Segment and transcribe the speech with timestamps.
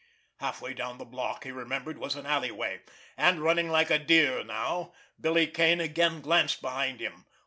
[0.37, 2.81] Halfway down the block, he remembered, was an alleyway;
[3.17, 7.27] and, running like a deer now, Billy Kane again glanced behind him.